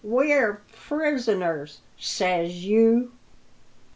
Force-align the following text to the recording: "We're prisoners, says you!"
"We're 0.03 0.61
prisoners, 0.87 1.81
says 1.95 2.65
you!" 2.65 3.11